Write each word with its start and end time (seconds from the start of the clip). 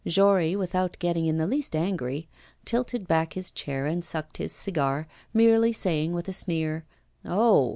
Jory, 0.03 0.55
without 0.55 0.97
getting 0.97 1.27
in 1.27 1.37
the 1.37 1.45
least 1.45 1.75
angry, 1.75 2.27
tilted 2.65 3.07
back 3.07 3.33
his 3.33 3.51
chair 3.51 3.85
and 3.85 4.03
sucked 4.03 4.37
his 4.37 4.51
cigar, 4.51 5.07
merely 5.31 5.71
saying 5.71 6.13
with 6.13 6.27
a 6.27 6.33
sneer: 6.33 6.85
'Oh! 7.23 7.69